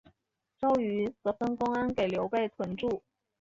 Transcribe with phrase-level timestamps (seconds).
[0.57, 3.03] 周瑜则分公安给刘备屯驻。